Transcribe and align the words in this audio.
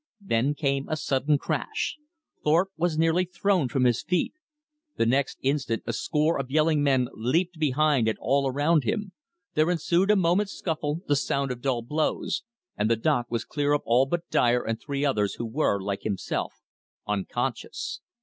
Then 0.19 0.55
came 0.55 0.89
a 0.89 0.97
sudden 0.97 1.37
crash. 1.37 1.99
Thorpe 2.43 2.69
was 2.75 2.97
nearly 2.97 3.23
thrown 3.23 3.67
from 3.67 3.83
his 3.83 4.01
feet. 4.01 4.33
The 4.97 5.05
next 5.05 5.37
instant 5.43 5.83
a 5.85 5.93
score 5.93 6.39
of 6.39 6.49
yelling 6.49 6.81
men 6.81 7.07
leaped 7.13 7.59
behind 7.59 8.07
and 8.07 8.17
all 8.19 8.47
around 8.47 8.83
him. 8.83 9.11
There 9.53 9.69
ensued 9.69 10.09
a 10.09 10.15
moment's 10.15 10.57
scuffle, 10.57 11.01
the 11.07 11.15
sound 11.15 11.51
of 11.51 11.61
dull 11.61 11.83
blows; 11.83 12.41
and 12.75 12.89
the 12.89 12.95
dock 12.95 13.27
was 13.29 13.45
clear 13.45 13.73
of 13.73 13.81
all 13.85 14.07
but 14.07 14.27
Dyer 14.31 14.63
and 14.65 14.81
three 14.81 15.05
others 15.05 15.35
who 15.35 15.45
were, 15.45 15.79
like 15.79 16.01
himself, 16.01 16.53
unconscious. 17.07 18.01